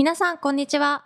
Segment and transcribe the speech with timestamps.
[0.00, 1.04] 皆さんこんにちは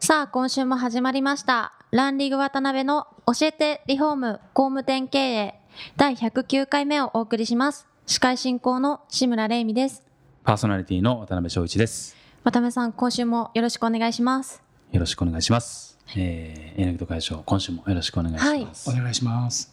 [0.00, 5.60] さあ今週も始まりましたランリグ渡辺の教えてリフォーム工務店経営
[5.96, 10.02] 第109回目をお送りします司会進行の志村玲美です
[10.42, 12.16] パーソナリティの渡辺翔一です。
[12.42, 14.60] 渡辺さん今週もよろしくお願いします
[14.90, 15.96] よろしくお願いします。
[16.16, 18.90] えー、柳戸会長、今週もよろしくお願いします。
[18.90, 19.72] お願いします。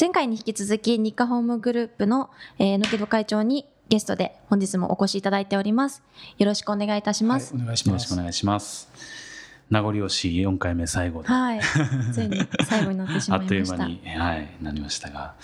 [0.00, 2.30] 前回に引き続き日課ホームグループの、
[2.60, 6.02] えー、野木戸会長にゲストで本日もお越しいただいております。
[6.38, 7.86] よろしくお願いいたしはいます、お願いします。
[7.88, 8.88] よろしくお願いします。
[9.68, 11.60] 名残惜しい4回目最後で、はい、
[12.14, 15.34] ついに最後になってしま あっといいましたう間に、はい、なりましたが、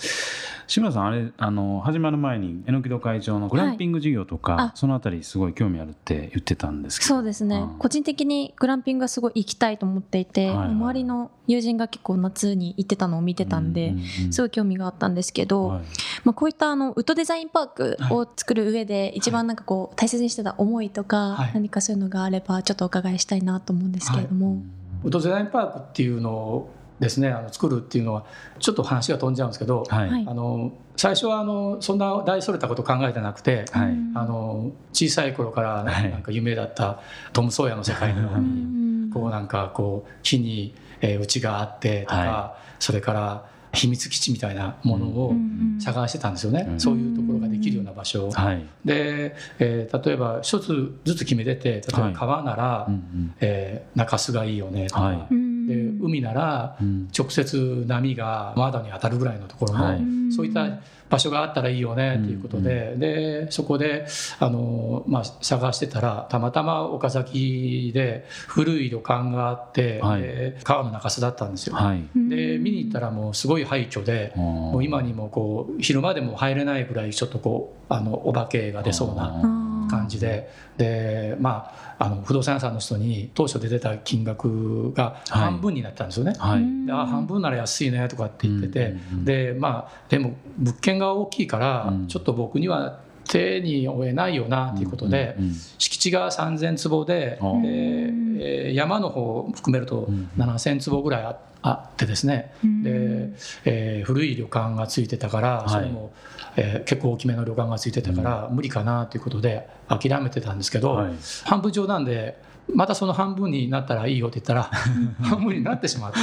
[0.69, 4.71] 志村さん、あれ、あの、始まる前に、榎戸会長のグランピング事業とか、はいあ。
[4.75, 7.15] そのあたりすごい興味あるって言ってたんですけど。
[7.15, 7.79] そうですね、うん。
[7.79, 10.67] 個人的にグランピングがすごい行きたいと思っていて、はいはい。
[10.67, 14.31] 周りの友人が結構夏に行ってたのを見てたんで、うううん。
[14.31, 15.81] すごい興味があったんですけど、はい。
[16.23, 21.51] まあ、こういったあのウッドデザインパークを作る上で一番なんかこう大切にしてた思いとか、はい。
[21.55, 24.61] 何かそういうのがあればちょっとお伺いしたいなと思うんですけれども、
[25.03, 28.25] ウッドデザインパークっていうのをですね、あの作るっていうのは
[28.59, 30.09] ちょっと話が飛んじゃうんですけど、はい。
[30.09, 30.25] はい。
[30.27, 33.91] あの最初はあのそんな大それたこと考えてなくて、はい。
[33.91, 34.11] うん。
[34.15, 36.11] あの小さい頃からはい。
[36.11, 36.99] なんか夢だった
[37.31, 39.11] トム・ソーヤの世界のよううに、ん。
[39.11, 46.79] こうなんかこう木にえー家があってとか、はそれから秘密基地みたいなものをうん探してたんですよね、うん。
[46.81, 48.31] そういうところができるような場所を。
[48.31, 48.65] はい。
[48.83, 53.33] で、えー例えば一つずつ決めてて例えば川なら、うんうん。
[53.39, 55.27] えー中洲がいいよねとか、はい。
[55.31, 57.07] うんで海ならうん。
[57.17, 59.99] 直接波が窓に当たるぐらいのところの、はい。
[60.35, 64.05] そういった場所があったらいいよねということで,、でそこで
[64.39, 70.21] あの、まあ、探してたらたまたま岡崎で古い旅館があって、はい。
[70.21, 71.75] で川の中洲だったんですよ。
[71.75, 72.03] はい。
[72.15, 80.49] で見に行ったらもうすごい廃墟で、もう今にもこう昼間でも入れないぐらいちょっとこうあのお化けが出そうな感じで。
[80.77, 86.33] で、まあ、あの不動産屋さんの人に当初で出た金額が半分になったんですよね。
[86.37, 86.85] はい。
[86.85, 89.25] であ半分なら安いねとかって言ってて、うんうんうん。
[89.25, 92.07] でまあでも物件が大きいから、うん。
[92.07, 100.29] ちょっと僕には手に負えないよなということで、うんうん敷地が3,000坪で、えー山の方を含めるとうん。
[100.37, 102.53] 7,000坪ぐらいああってですね、
[102.83, 103.31] で、
[103.65, 105.69] えー古い旅館がついてたから、はい。
[105.69, 106.11] それも、
[106.55, 111.11] えー結構大きめの旅館がついてたから、無理かなということで諦めてたんですけど、はい。
[111.43, 112.37] 半分冗談で
[112.75, 114.63] またその半分になったらいいよって言ったら
[115.21, 116.19] 半分になってしまって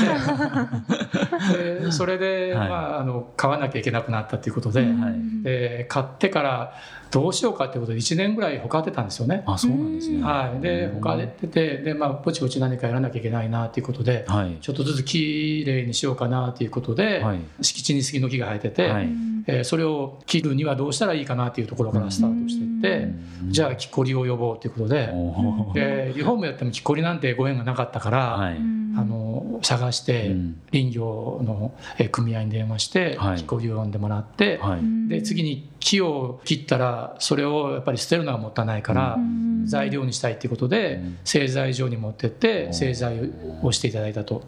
[1.83, 2.69] でそれで、はい。
[2.69, 5.43] まあ、あの買わなきゃいけなくなったということで,、はい。
[5.43, 6.73] で買ってから
[7.11, 9.43] どうしようかということで1年ぐらいほかってたんですよね。
[9.47, 10.22] あ、そうなんですね。
[10.22, 14.56] はい、でうんほかっててで、まあ、ぼちぼち何かやらなきゃいけないなということで、はい。
[14.61, 17.41] ちょっとずつきれいにしようかなということで、はい。
[17.62, 19.09] 敷地に杉の木が生えてて、はい
[19.49, 23.15] えーそれを切るにはどうしたらいいかなというところからスタートしていって、
[23.49, 25.12] じゃあ木こりを呼ぼうということで、
[25.75, 28.56] でリフォームやっても木こりなんてご縁がなかったから、はい。
[28.99, 35.09] あの探してうん林業のえー組合に電話してはい木こりを呼んでもらって、はい。
[35.09, 39.19] で次に木を切ったらそれをやっぱり捨てるのはもったいないから、
[39.66, 43.19] 材料にしたいっていうことで、うん製材所に持ってってお製材
[43.62, 44.42] をしていただいたと。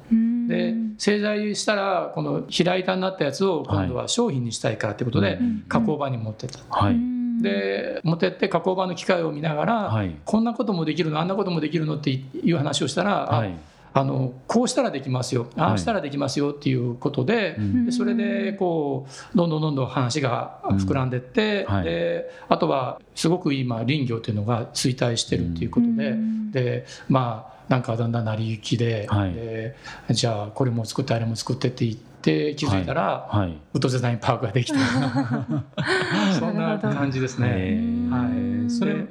[0.49, 6.59] で製材したらこの平板になったやつを今度は商品にしたいからってことで、うん加工場に持ってった。
[6.69, 6.97] はい。
[7.43, 10.17] で持ってって加工場の機械を見ながら、はい。
[10.25, 13.55] こんなこともできるのあんなこともできるのっていう話をしたら、あはい。
[13.99, 17.87] あのこうしたらできますよああしたらできますよっていうことで,、うん。
[17.87, 26.17] でそれでこうどんどんどんどん話が膨らんでって、うんはいであとはすごく今林業っていうのが衰退してるっていうことで、
[26.53, 29.77] でまあなんかだんだん成り行きで,、はいで
[30.11, 33.51] じゃあこれも作ってあれも作ってって言って気づいたら、はい。
[33.51, 34.79] ウッドデザインパークができて
[36.39, 37.49] そんな感じですね。
[37.51, 38.11] えー。
[38.11, 38.71] はい。
[38.71, 39.07] それで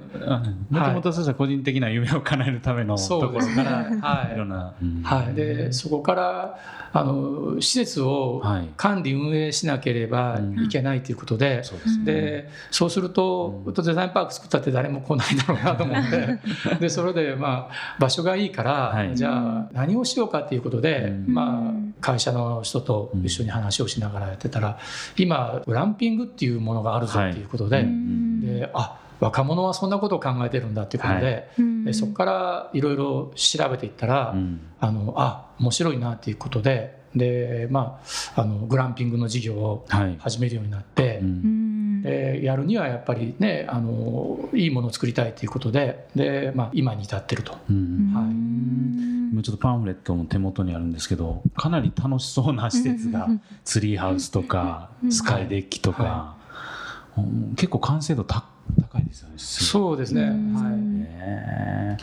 [0.69, 3.71] もともとそうした個人的な夢を叶えるためのそうところから。
[4.01, 4.33] はい。
[4.35, 6.59] いろんな、うんはい、でそこから
[6.93, 8.67] あの施設をはい。
[8.77, 12.05] 管理運営しなければいけないということで,、そうですね。
[12.05, 13.69] でそうすると、うん。
[13.69, 16.39] ウッドデザインパーク作ったって誰も来ないだろうなと思って。
[16.79, 19.15] でそれで、まあ、場所がいいから、はい。
[19.15, 21.33] じゃあ何をしようかということで、うん。
[21.33, 24.79] まあ、会社の人とと一緒に話をしながらやってたら、
[25.17, 27.85] 今グランピングっていうものがあるぞっていうことで,、
[28.41, 31.49] であ若者はそんなことを考えてるんだっていうことで,、
[31.85, 34.35] でそこからいろいろ調べていったら、
[34.79, 37.99] あのあ面白いなっていうことでで、ま
[38.35, 39.85] あ、あのグランピングの事業を
[40.19, 41.21] 始めるようになって。
[42.07, 53.27] でやるにはやっぱりねあのいいものを作りたいということでで、まあ、今に至ってると、はい、今ちょっとパンフレットも手元にあるんですけどかなり楽しそうな施設が
[53.65, 56.35] ツリーハウスとかスカイデッキとか、
[57.15, 58.45] はい、結構完成度高
[58.81, 59.33] 高いですよね。
[59.37, 60.23] そうですね。
[60.23, 60.33] はい。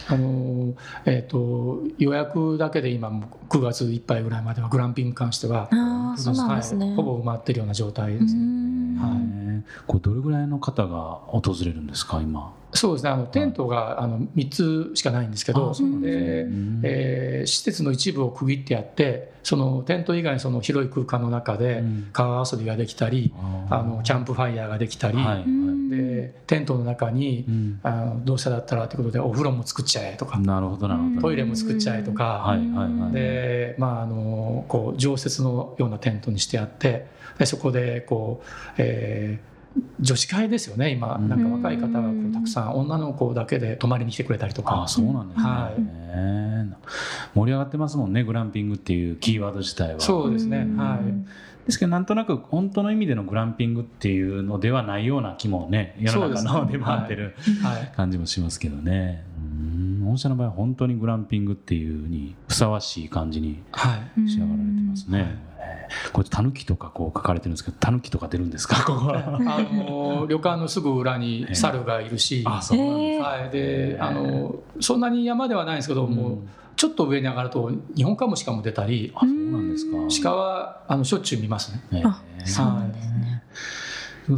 [0.08, 0.74] あの
[1.04, 3.10] えっ、ー、と予約だけで今
[3.48, 8.98] 9月いっぱいぐらいまではグランピングに関しては、あそうなんですね、はい、ほぼ埋まってるような状態ですね。
[8.98, 9.43] はい。
[9.86, 12.52] これどれぐらいの方が訪れるんですか今？
[12.74, 13.10] そうですね。
[13.10, 15.72] あのテントがあの3つしかないんですけど、
[16.02, 16.46] で
[16.82, 23.32] えー、施設の一部を区切ってやってそのテント以外その広い空間の中で川遊びができたり、
[23.70, 25.18] あのキャンプファイヤーができたり、
[25.88, 27.44] でテントの中に、
[27.84, 31.20] あのどうせだったらということでお風呂も作っちゃえとかなるほどなるほど。
[31.20, 32.56] トイレも作っちゃえとか、
[33.12, 37.06] でまああのこう常設のようなテントにしてあって
[37.38, 39.53] でそこでこう、えー
[40.00, 41.18] 女子会ですよね今。
[41.18, 44.82] なんか若い方がこうたくさん女の子だけで泊まりに来てくれたりとか。
[44.82, 50.00] あそうなんですね、はい、盛り上がってますもんねグランピングっていうキーワード自体は。
[50.00, 51.66] そうですねはい。
[51.66, 57.34] ですけどなんとなく本当の意味でのグランピングっていうのではないような気もね世の中の出回ってる、
[57.96, 59.24] 感じもしますけどね。
[60.04, 63.62] 御社の場合は本当にグランピングっていうにふさわしい感じに
[64.28, 65.20] 仕上がられてますね。
[65.20, 65.53] はい
[66.12, 68.82] これタヌキとかこう書かれてるんですけどタヌキとか出るんですか？
[68.84, 69.36] ここは。
[69.36, 76.38] あの旅館のすぐ裏に猿がいるし、あそうなんです、はい、であのそんなに山ではないんですけど、もう
[76.76, 79.12] ちょっと上に上がると日本カモシカも出たり。
[79.14, 79.96] あそうなんですか。
[80.22, 82.02] 鹿はあのしょっちゅう見ますね。
[82.04, 83.33] あそうなんですね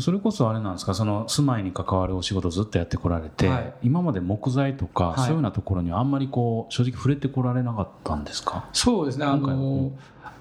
[0.01, 0.95] それこそあれなんですか？
[0.95, 8.69] その住まいに関わるお仕事ずっとやってこられて、はい、今まで木材とか、そういうようなところにはあんまりこう正直触れてこられなかったんですか？
[8.73, 9.25] そうですね。
[9.25, 9.93] あの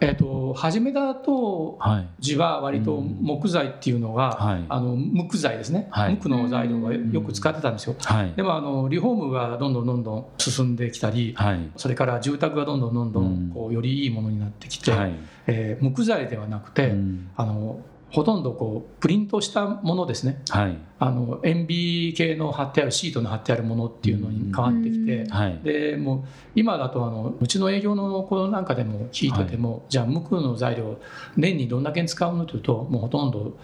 [0.01, 1.79] えーと、初めだと
[2.19, 11.33] 字は割と木材っていうのが、はい、あの無垢材ですね、はい、無垢の材料がよく使ってたんですよ、はい、でもあのリフォームがどんどんどんどん進んできたり、
[11.77, 15.13] それから住宅がどんどんどんどんこうよりいいものになってきて、はい、
[15.47, 16.93] えー、木材ではなくて、
[17.37, 17.79] あの
[18.15, 30.97] ほとんどこうプリントしたものですね、はい、あの塩ビ系の貼ってあるシートの貼ってあるものっていうのに変わってきて、はい、でもう今だとあのうちの営業の子なんかでも聞いてても、はい、じゃあ無垢の材料
[31.35, 33.57] 年にどんだけ使うのというともうほとんど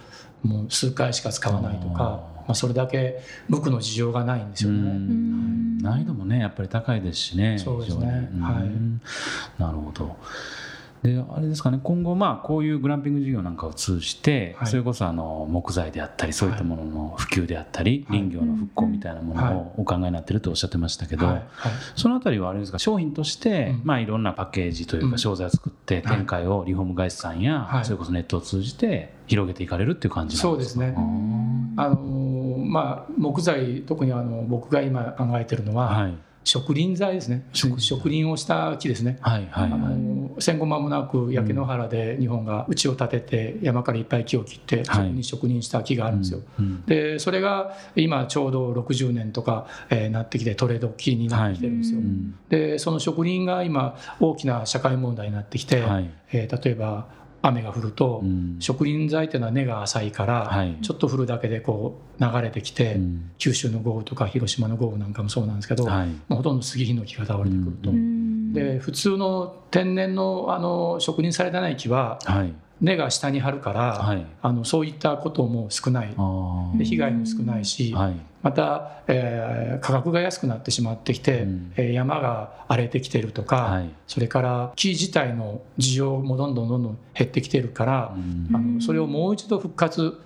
[0.43, 4.91] もう数回しか使わないとかまあ、それだけ無垢の事情がないんですよね。
[5.81, 7.57] 難易度もねやっぱり高いですしね。
[7.57, 8.29] そうですね。
[8.41, 9.61] はい。
[9.61, 10.17] なるほど。
[11.03, 11.79] であれですかね。
[11.83, 21.43] 今後まあこういうグランピング事業なんかを通じて、はい、それこそあの木材であったりそういったものの普及であったり、はい、林業の復興みたいなものをお考えになってるとおっしゃってましたけど、はい、
[21.95, 22.77] そのあたりはあれですか？
[22.77, 30.81] 商品として、まあいろんなパッケージというか商材を作って展開をリフォーム会社さんや、それこそネットを通じて広げていかれるっていう感じなんですか？
[30.81, 30.93] そうですね。
[31.77, 31.95] あの
[32.63, 36.13] まあ木材特にあの僕が今考えてるのは、はい
[36.43, 37.45] 植林材ですね。
[37.53, 52.09] 植林をした木ですね、はいはい、あの戦後間もなく焼け野原で日本が家を建てて山からいっぱい木を切ってそこに植林した木があるんですよ、はいうんうん、でそれが今ちょうど60年とか、えー、なってきてトレード木になってきてるんですよ、はい。
[52.49, 58.23] でその植林が今大きな社会問題になってきて、はい、えー、例えば雨が降ると、
[58.59, 62.99] 植林材っていうのは根が浅いから、ちょっと降るだけでこう流れてきて、
[63.37, 67.91] 九州の豪雨とか広島の豪雨なんかもそうなんですけど、まあ、ほとんど杉ヒノキが倒れてくると。
[68.53, 72.19] で普通の天然のあの植林されてない木は、
[72.81, 76.15] 根が下に張るから、はい、あのそういったことも少ない。
[76.75, 90.19] で被害も少ないし、はい、また、えー、価格が安くなってしまってきて、うん、えー、山が荒れてきてるとか、はい、それから木自体の需要もどんどんどんどん減ってきてるから、うん、あのそれをもう一度復活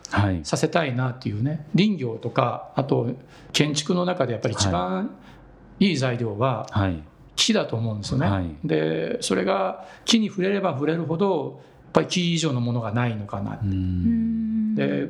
[0.44, 3.10] させたいなっていうね林業とかあと
[3.52, 5.12] 建築の中でやっぱり一番
[5.80, 5.92] い。
[5.92, 6.68] い材料は、
[7.36, 8.56] 木だと思うんですよね。
[8.64, 11.62] でそれが木に触れれば触れるほど
[11.96, 13.66] ぱり木以上のものがないのかなって。
[14.76, 15.10] で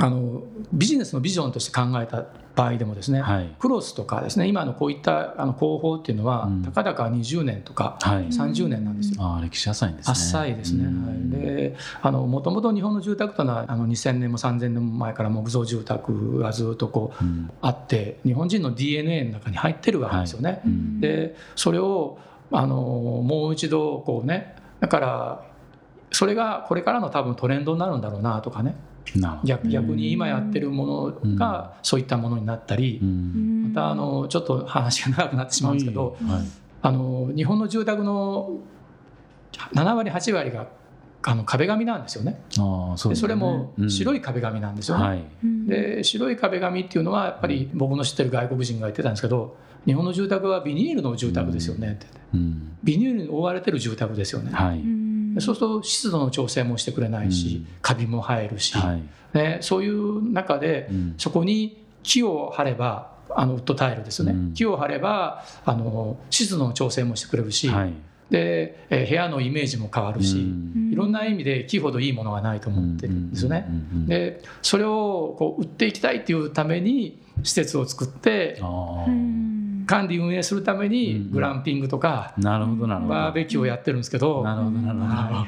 [0.00, 9.16] あのビジネスのビジョンとして考えた場合でもですね、はい、クロスとかですね今のこういったあの工法っていうのは、うん、たかだか20年とか30年なんですよ。
[9.20, 10.12] あ歴史浅いんですね。
[10.12, 10.84] 浅いですね。
[10.86, 20.50] はい、であのもともと日本の住宅というのはあの2000年も3000年も前から木造住宅がずっとこう、うん、あって日本人の DNA の中に入ってるわけですよね。
[20.50, 22.18] はいうん、でそれを
[22.52, 25.47] あのもう一度こうねだから
[26.10, 28.76] それがこれからの多分トレンドになるんだろうなとかね。
[29.44, 36.18] 逆逆に今やってるものがそういったものになったり、またあのちょっと話が長くなってしまうんですけど、
[36.82, 38.58] あの日本の住宅の
[39.52, 40.66] 7割8割が
[41.22, 42.40] あの壁紙なんですよね。
[42.58, 45.04] あそ、ね、それも白い壁紙なんですよね。
[45.04, 45.24] はい、
[45.66, 54.52] で白い壁紙っていうのはやっぱり僕の知ってる外国人が言ってたんですけど日本の住宅はビニールの住宅ですよねって、うん、ビニールに覆われてる住宅ですよね。
[54.52, 54.80] はい、
[55.40, 59.02] そうすると湿度の調整もしてくれないし、カビも生えるし、はい、
[59.32, 67.92] でそういう中で、そこに木を張ればあのウッドタイルですよね、木を張ればあの湿度の調整もしてくれるし、はい、
[68.30, 70.38] で、えー、部屋のイメージも変わるし、
[70.92, 73.66] いろんな意味で木ほどいいものがないと思ってるんですよね。
[74.06, 78.60] でそれをこう売っていきたいっていうために施設を作って
[79.88, 83.14] 管理運営するためにグランピングとか、なるほどなるほど。
[83.14, 84.44] バーベキューをやってるんですけど。
[84.44, 85.46] なるほどなるほど、は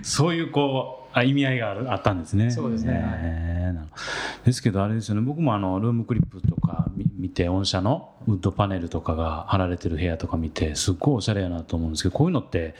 [0.00, 2.50] い、そういうこうあ意味合いがあったんですね。
[2.50, 5.20] そうですね、えー、ですけどあれですよね。
[5.20, 6.86] 僕もあのルームクリップとか
[7.18, 12.74] 見て御社のウッドパネルとかが貼られてる部屋とか見てすっごいおしゃれやなと思うんですけどこういうのって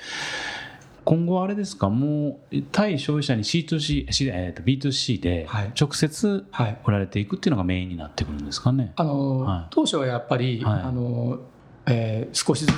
[1.04, 1.88] 今後あれですか？
[1.88, 5.48] もう対消費者に C2C、えー、と B2C で
[5.80, 6.46] 直接
[6.84, 11.40] 売られていくっていうのがメインになってくるんですかね、あの、はい、当初はやっぱり、はい、あの
[11.86, 12.76] えー、少しずつ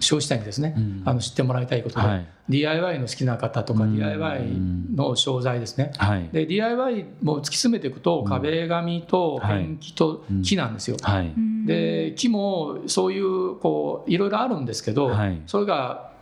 [0.00, 4.42] 消費者にですね、うん、あの知ってもらいたいことで、はい、DIY の好きな方とか、うん、DIY
[4.94, 11.32] の商材ですね、はい、で DIY も突き詰めていくと、壁紙とペンキと木なんですよ、はい、
[11.66, 15.12] で木もそういうこういろいろあるんですけど、
[15.46, 16.13] それが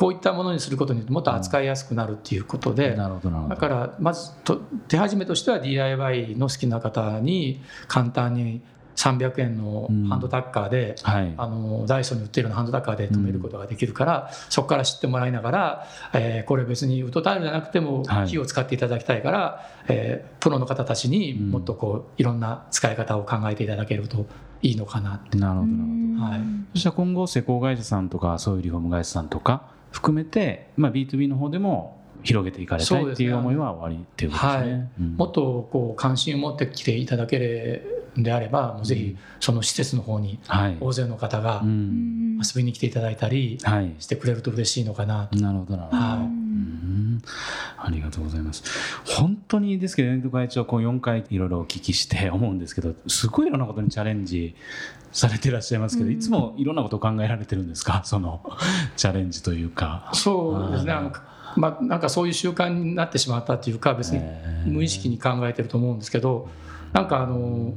[0.00, 4.56] こういったものにすることによってもっと扱いやすくなるっていうことで、だからまずと
[4.88, 8.62] 手始めとしては DIY の好きな方に簡単に
[8.96, 24.24] 300円のハンドタッカーで、うんはい、あのダイソーに売ってるようなハンドタッカーで止めることができるから、うん、そこから知ってもらいながら、えー、これ別にウッドタイルじゃなくても木を使っていただきたいから、はい、えー、プロの方たちにもっとこういろんな使い方を考えていただけると
[24.62, 25.36] いいのかなって。
[25.36, 26.40] なるほどなるほど、はい、
[26.72, 34.72] そしたら今後施工会社さんとかそういうリフォーム会社さんとか含めて、まあ、B2B の方でも広げていかれたいっていう思いは終わりっていうことですね。
[34.72, 34.88] はい。
[35.00, 40.38] うん、もっとこう関心を持ってきていただけるんであればもうぜひその施設の方に
[40.80, 43.58] 大勢の方が遊びに来ていただいたり
[43.98, 45.38] してくれると嬉しいのかなと。
[45.38, 46.89] なるほどなるほど、はい
[47.78, 48.62] ありがとうございます。
[49.04, 54.54] 本当にですけど、遠藤会長、こう4回いろいろお聞きして思うんですけど、すごいいろんなことにチャレンジ
[55.12, 58.42] されてらっしゃいますけど、いつもいろんなことを考えられてるんですか、その
[58.96, 60.10] チャレンジというか。
[60.12, 60.94] そうですね。
[61.56, 64.20] まあ、なんかそういう習慣になってしまったっていうか別に
[64.66, 66.48] 無意識に考えてると思うんですけど
[66.92, 67.74] なんかあの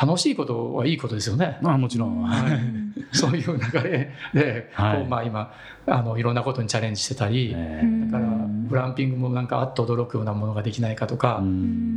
[0.00, 1.58] 楽しいことはいいことですよね。
[1.62, 2.60] あもちろん、はい、
[3.12, 5.52] そういう流れで、はい、こうまあ、今
[5.86, 7.54] あのいろんなことにチャレンジしてたり、
[8.10, 8.30] だから
[8.68, 11.42] グランピングもなんかあっと驚くようなものができないかとか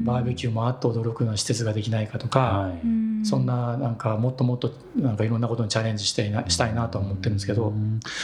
[0.03, 7.73] バーベキューもあっと驚くような施設ができないかとか、はい、そんななんかもっともっとなんかいろんなことにチャレンジしていなしたいなと思ってるんですけど、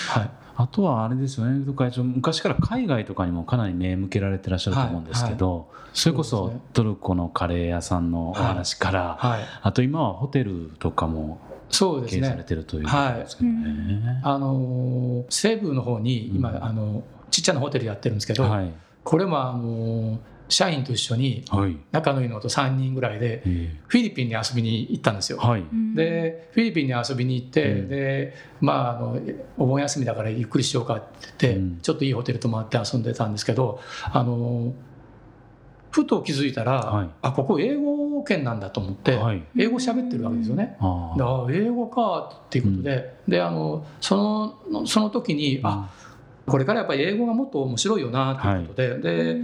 [0.09, 0.29] はい、
[0.61, 1.65] あとはあれですよね。
[1.75, 5.59] 会長昔から海外とかにもかなり目向けられてらっしゃると思うんですけど、はい。
[5.59, 11.39] はい、それこそトルコのカレー屋さんのお話から、はい、あと今はホテルとかも
[11.69, 12.27] そうですね。
[12.27, 14.21] されてるということですけどね。
[14.23, 18.71] あの西部の方に今、うん、あのちっちゃなホテルやってるんですけど、はい、
[19.03, 20.19] これもあの
[20.51, 21.45] 社員と一緒に
[21.91, 23.41] 仲のいいのと3人ぐらいで
[23.87, 25.37] フィリピンに遊びに行ったんですよ。
[25.37, 25.63] はい、
[25.95, 29.19] でフィリピンに遊びに行って、でまああの
[29.57, 31.01] お盆休みだからゆっくりしようかっ
[31.37, 34.73] て言って、ちょっといいホテル泊まって遊んでたんですけどあの
[35.91, 40.77] ふと気づいたら、はい、あここ英語圏なんだと思って、はい、英語喋ってるわけですよね。
[40.79, 41.15] あ
[41.49, 45.89] 英語かっていうことでうん、であのそのその時に、うん、あ
[46.45, 49.35] これからやっぱり英語がもっと面白いよなということではい、で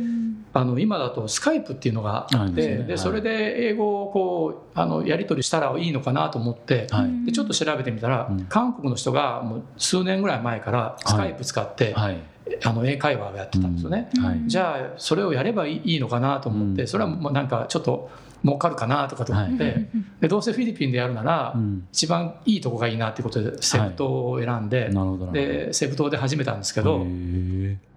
[0.58, 6.88] あの今だとスカイプっていうのがあって、で、それで英語をこうあのやり取りしたらいいのかなと思って、
[7.26, 14.26] でちょっと調べてみたら、韓国の人がもう数年ぐらい前からスカイプ使って、あの英会話をやってたんですよね、うん。
[14.26, 18.10] はい、じゃあそれをやればいいのかなと思って、それはもうなんかちょっと
[18.44, 19.90] 儲かるかなとかと思って、はい、
[20.22, 21.56] でどうせフィリピンでやるなら、
[21.92, 24.90] 一番いいとこがいいなっていうことでセブ島を選んで,、
[25.34, 27.06] でセブ島で始めたんですけど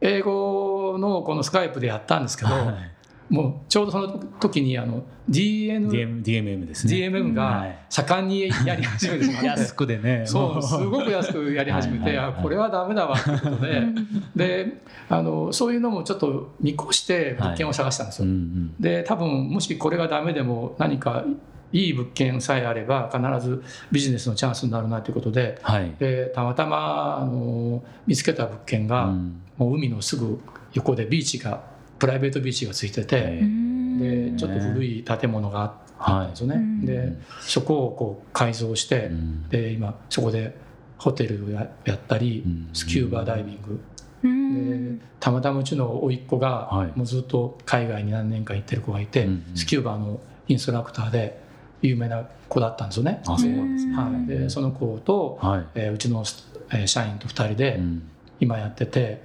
[0.01, 0.50] 英語
[1.01, 2.51] のこのスカイプでやったんですけど、
[3.31, 4.09] もうちょうどその
[4.41, 5.89] 時にあの DN
[6.23, 6.95] DMM ですね。
[6.95, 10.25] DMM が盛んにやり始めてしまって安くでね。
[10.27, 13.83] そうすごく安くやり始めて、あこれはダメだわということで。
[14.35, 18.29] であのそういうのもちょっと見越して物件を探したんですよ、
[18.81, 21.25] で多分もしこれがダメでも何か
[21.73, 25.59] いい物件さえあれば必ずビジネスのチャンスになるなということで。
[25.63, 29.15] はい、でたまたまあの見つけた物件が、
[29.57, 30.41] もう海のすぐ
[30.73, 31.63] 横でビーチが
[31.99, 33.43] プライベートビーチがついてて
[33.99, 35.73] でちょっと古い建物があっ
[36.05, 39.11] たんですよね、はい、でそこをこう改造して、
[39.51, 40.57] で今そこで
[40.97, 43.81] ホテルをやったりスキューバダイビング。
[44.23, 51.41] でたまたまうちの甥っ子が、もうずっと海外に何年か行ってる子がいて、スキューバのインストラクターで
[51.83, 53.23] 有名な子だったんですよね。
[53.27, 55.67] あそうなんですね、はい、でその子と、はい。
[55.75, 56.25] えー、うちの、
[56.71, 57.81] えー、社員と2人で
[58.41, 59.23] 今やってて、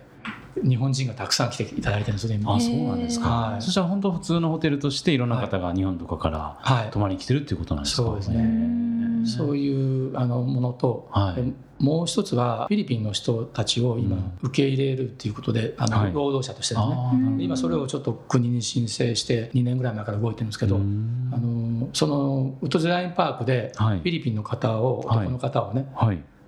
[0.63, 8.85] 日本人がたくさん来ていただいてるんですねあそうなんですか、はい、そしたら本当普通のホテルとしていろんな方が日本とかから泊まりに来てるっていうことなんですか、はい、そうですね。
[9.25, 25.88] そういうあのものと、はい、もう一つはフィリピンの人たちを今受け入れるっていうことで、あの労働者としてですね、今それをちょっと国に申請して2年ぐらい前から動いてるんですけど、あのそのウッドデザインパークでフィリピンの方を、男の方をね、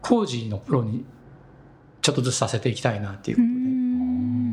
[0.01, 1.03] 工事のプロに
[2.01, 3.76] ちょっとずつさせていきたいなっていうことで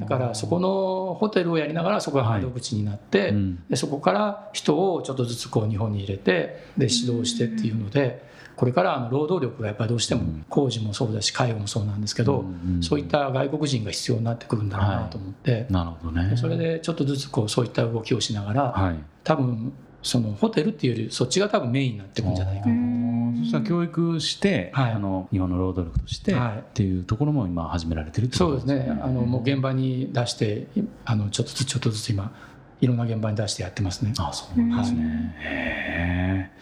[0.09, 3.35] だからそこのホテルをやりながらそこが窓口になって、
[3.69, 8.35] でそこから人をちょっとずつこう日本に入れてで指導してっていうので。
[8.57, 12.45] これからあの労働力がやっぱりどうしても工事もそうだし介護もそうなんですけど、
[12.83, 23.04] そういった外国人が必要になってくるんだろうなと思って、なるほどね、それでちょっとずつこうそういった動きをしながら、はい、多分そのホテルっていうよりそっちが多分メインになってくるんじゃないかな
[23.45, 28.75] そしたら教育して、はい、あの日本の労働力として、はい、っていうところも今始められてるってことですね。
[28.75, 29.03] そうですね。
[29.03, 30.67] あのもう現場に出して
[31.05, 32.35] あのちょっとずつちょっとずつ今
[32.81, 34.15] いろんな現場に出してやってますね。
[34.19, 36.53] あそうなんですね、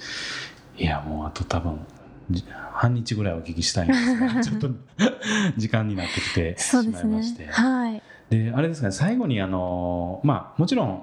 [0.77, 1.87] はい、いやもうあと多分
[2.73, 4.71] 半日ぐらいお聞きしたいんですが ちょっと
[5.57, 8.03] 時間になってきてしまいまして、ね、はい。
[8.31, 11.03] であれですね最後にあのまあもちろん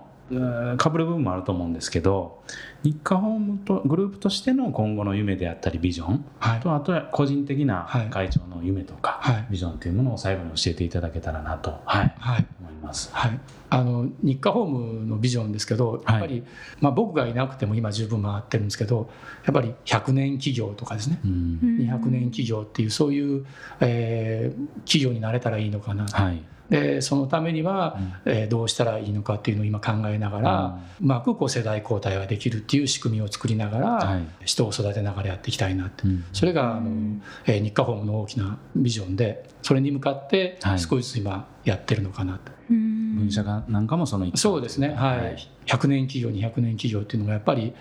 [0.77, 2.43] かぶる部分もあると思うんですけど
[2.83, 13.09] 日課ホームとグループとしての今後の夢であったりビジョン、はい、とあとは個人的な会長の夢とか、はい、ビジョンというものを最後に教えていただけたらなと、はい、はい、思います。
[13.13, 13.39] はい。
[13.71, 16.43] あの日課ホームのビジョンですけどやっぱり、
[16.79, 19.11] まあ、僕がいなくても今十分回ってるんですけど
[19.45, 23.45] やっぱり100年企業とかですね、うん、200年企業っていうそういう、
[23.79, 42.51] えー、企業になれたらいいのかな、はいでそのためには、うん、えー、どうしたらいいのかっていうのを今考えながら、うん、うまくこう世代交代ができるっていう仕組みを作りながら、はい、人を育てながらやっていきたいなって、うん、それがあの、えー、日課ホームの大きなビジョンでそれに向かって少しずつ今やってるのかなと。
[42.51, 47.73] はい、分社がなんかもそのそうですね、はい、はい、100年企業200年企業っていうのがやっぱり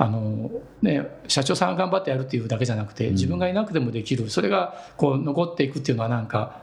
[0.00, 0.48] あの
[0.80, 6.62] ね、社長さんが頑張ってやるっていうだけじゃなくて自分がいなくてもできるそれがこう残っていくっていうのはなんか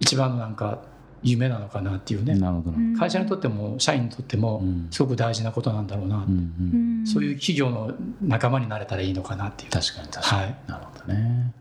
[0.00, 0.82] 一番のなんか
[1.24, 2.38] 夢なのかなっていうね。
[2.98, 9.70] 会社にとっても社員にとってもすごく大事なことなんだろうな、うんうん、そういう企業の仲間になれたらいいのかなっていう。
[9.70, 11.52] 確かに確かに、はい、なるほどね。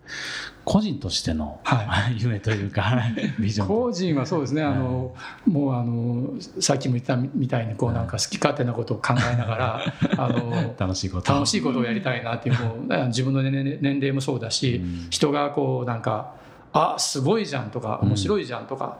[0.65, 3.01] 個人としての、はい、 夢というか
[3.39, 4.63] ビジョン個人はそうですね。
[4.63, 5.13] あの、
[5.45, 9.81] もうあのさっきも言ったみたいにこうなんか好き勝手なことを考えながら
[10.17, 11.33] あの楽しいこと。
[11.33, 16.42] 楽しいことをやりたいなっていうもう自分の年齢もそうだし、うん、人がこうなんか
[16.73, 18.97] あすごいじゃんとか面白いじゃんとか、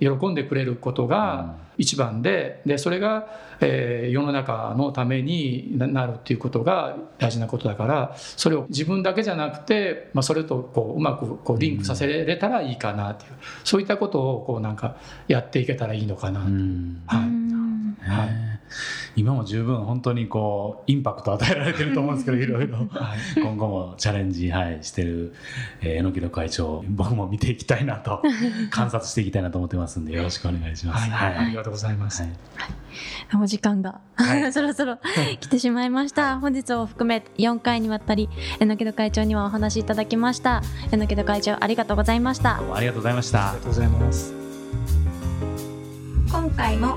[0.00, 3.28] 喜んでくれることが一番ででそれが、
[3.60, 13.30] えー、世の中のためになるっていうことが大事なことだからそれを自分だけじゃなくて、まあ、それとこううまくこうリンクさせれたらいいかなっていう、
[13.64, 14.96] そういったことをこうなんか
[15.28, 16.50] やっていけたらいいのかな、はい、
[18.00, 18.49] はい
[19.16, 22.88] 今も十分本当にこうインパクト与えられてると思うんですけど いろいろ
[23.36, 25.34] 今後もチャレンジ、はい、してる、
[25.80, 28.22] えー、榎木戸会長僕も見ていきたいなと
[28.70, 31.10] 観察していきたいなと思ってますんでよろしくお願いします。
[31.10, 32.22] はい、はい、ありがとうございます。
[32.22, 32.32] はい、
[33.42, 34.00] お時間が、
[34.52, 34.98] そろそろ
[35.40, 36.38] 来てしまいました。
[36.38, 38.28] 本日を含め4回にわたり
[38.58, 40.62] 榎木戸会長にはお話しいただきました。
[40.90, 42.60] 榎木戸会長ありがとうございました。
[42.74, 43.50] ありがとうございました。
[43.50, 44.34] ありがとうございます。
[46.30, 46.96] 今回も